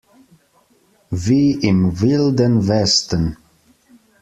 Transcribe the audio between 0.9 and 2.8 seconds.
Wie im Wilden